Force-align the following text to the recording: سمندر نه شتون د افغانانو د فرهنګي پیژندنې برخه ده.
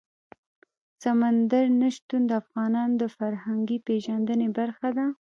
سمندر 1.03 1.65
نه 1.81 1.87
شتون 1.95 2.21
د 2.27 2.31
افغانانو 2.41 2.95
د 3.01 3.03
فرهنګي 3.17 3.77
پیژندنې 3.87 4.47
برخه 4.57 4.89
ده. 4.97 5.05